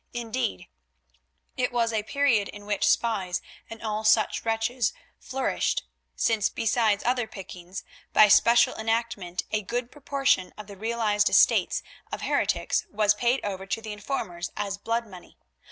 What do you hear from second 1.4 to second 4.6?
it was a period in which spies and all such